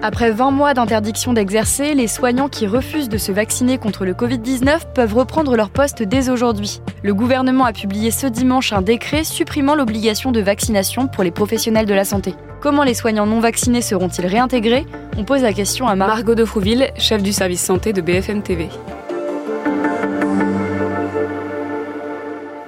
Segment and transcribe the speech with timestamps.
[0.00, 4.92] Après 20 mois d'interdiction d'exercer, les soignants qui refusent de se vacciner contre le Covid-19
[4.94, 6.80] peuvent reprendre leur poste dès aujourd'hui.
[7.02, 11.86] Le gouvernement a publié ce dimanche un décret supprimant l'obligation de vaccination pour les professionnels
[11.86, 12.36] de la santé.
[12.60, 14.86] Comment les soignants non vaccinés seront-ils réintégrés?
[15.16, 18.68] On pose la question à Margot de Frouville, chef du service santé de BFM TV.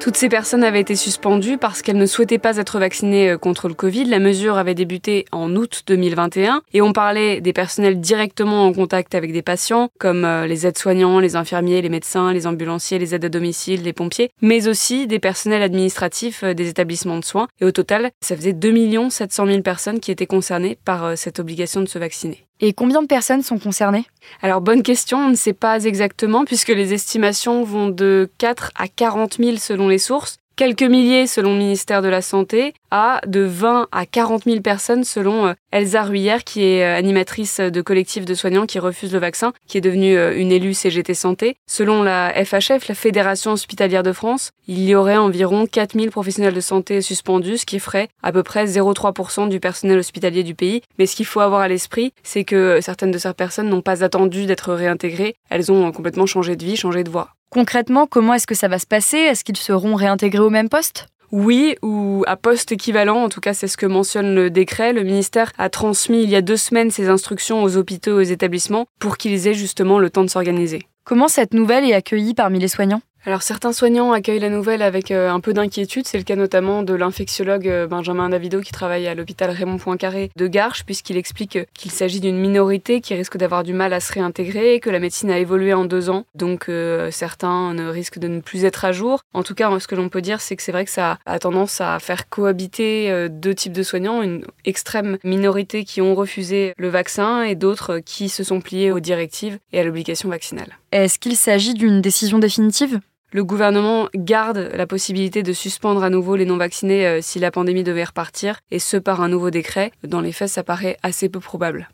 [0.01, 3.69] Toutes ces personnes avaient été suspendues parce qu'elles ne souhaitaient pas être vaccinées euh, contre
[3.69, 4.07] le Covid.
[4.07, 9.15] La mesure avait débuté en août 2021 et on parlait des personnels directement en contact
[9.15, 13.27] avec des patients comme euh, les aides-soignants, les infirmiers, les médecins, les ambulanciers, les aides
[13.27, 17.49] à domicile, les pompiers, mais aussi des personnels administratifs euh, des établissements de soins.
[17.61, 21.83] Et au total, ça faisait 2 700 000 personnes qui étaient concernées par cette obligation
[21.83, 22.47] de se vacciner.
[22.61, 24.05] Et combien de personnes sont concernées?
[24.43, 28.87] Alors bonne question, on ne sait pas exactement puisque les estimations vont de 4 à
[28.87, 33.41] 40 000 selon les sources quelques milliers selon le ministère de la Santé, à de
[33.41, 38.27] 20 à 40 000 personnes selon euh, Elsa Ruyère, qui est euh, animatrice de collectif
[38.27, 41.57] de soignants qui refusent le vaccin, qui est devenue euh, une élue CGT Santé.
[41.67, 46.53] Selon la FHF, la Fédération hospitalière de France, il y aurait environ 4 000 professionnels
[46.53, 50.83] de santé suspendus, ce qui ferait à peu près 0,3% du personnel hospitalier du pays.
[50.99, 54.05] Mais ce qu'il faut avoir à l'esprit, c'est que certaines de ces personnes n'ont pas
[54.05, 57.31] attendu d'être réintégrées, elles ont complètement changé de vie, changé de voie.
[57.51, 59.17] Concrètement, comment est-ce que ça va se passer?
[59.17, 61.09] Est-ce qu'ils seront réintégrés au même poste?
[61.33, 64.93] Oui, ou à poste équivalent, en tout cas c'est ce que mentionne le décret.
[64.93, 68.31] Le ministère a transmis il y a deux semaines ses instructions aux hôpitaux et aux
[68.31, 70.83] établissements pour qu'ils aient justement le temps de s'organiser.
[71.03, 73.03] Comment cette nouvelle est accueillie parmi les soignants?
[73.27, 76.83] Alors certains soignants accueillent la nouvelle avec euh, un peu d'inquiétude, c'est le cas notamment
[76.83, 81.57] de l'infectiologue euh, Benjamin Davido qui travaille à l'hôpital Raymond Poincaré de Garches puisqu'il explique
[81.57, 84.89] euh, qu'il s'agit d'une minorité qui risque d'avoir du mal à se réintégrer et que
[84.89, 86.71] la médecine a évolué en deux ans, donc
[87.11, 89.21] certains ne risquent de ne plus être à jour.
[89.35, 91.39] En tout cas, ce que l'on peut dire, c'est que c'est vrai que ça a
[91.39, 96.89] tendance à faire cohabiter deux types de soignants, une extrême minorité qui ont refusé le
[96.89, 100.79] vaccin et d'autres qui se sont pliés aux directives et à l'obligation vaccinale.
[100.93, 103.01] Est-ce qu'il s'agit d'une décision définitive?
[103.33, 107.85] Le gouvernement garde la possibilité de suspendre à nouveau les non-vaccinés euh, si la pandémie
[107.85, 109.93] devait repartir, et ce par un nouveau décret.
[110.07, 111.89] Dans les faits, ça paraît assez peu probable.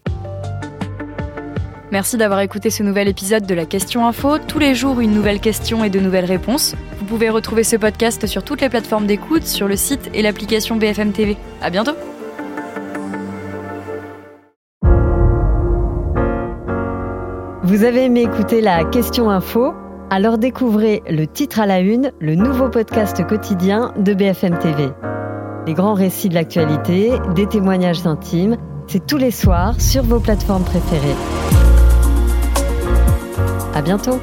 [1.92, 4.38] Merci d'avoir écouté ce nouvel épisode de la Question Info.
[4.38, 6.74] Tous les jours, une nouvelle question et de nouvelles réponses.
[6.98, 10.76] Vous pouvez retrouver ce podcast sur toutes les plateformes d'écoute, sur le site et l'application
[10.76, 11.36] BFM TV.
[11.62, 11.94] À bientôt!
[17.62, 19.74] Vous avez aimé écouter la Question Info?
[20.10, 24.88] Alors découvrez le titre à la une, le nouveau podcast quotidien de BFM TV.
[25.66, 28.56] Les grands récits de l'actualité, des témoignages intimes,
[28.86, 31.16] c'est tous les soirs sur vos plateformes préférées.
[33.74, 34.20] À bientôt!